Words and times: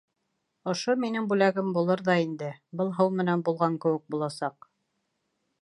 Ошо 0.71 0.95
минең 1.03 1.27
бүләгем 1.33 1.69
булыр 1.75 2.03
ҙа 2.09 2.17
инде... 2.23 2.49
был 2.81 2.91
һыу 3.01 3.15
менән 3.21 3.47
булған 3.51 3.79
кеүек 3.85 4.07
буласаҡ... 4.17 4.71